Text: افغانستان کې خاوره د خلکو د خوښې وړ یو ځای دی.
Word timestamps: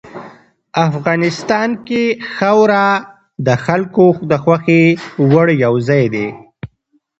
افغانستان 0.87 1.69
کې 1.87 2.03
خاوره 2.35 2.85
د 3.47 3.49
خلکو 3.65 4.05
د 4.31 4.33
خوښې 4.43 4.83
وړ 5.31 5.47
یو 5.65 5.73
ځای 5.87 6.03
دی. 6.13 6.27